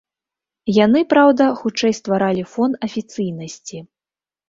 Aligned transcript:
Яны, 0.85 0.99
праўда, 1.13 1.43
хутчэй 1.61 1.97
стваралі 2.01 2.49
фон 2.57 2.71
афіцыйнасці. 2.91 3.77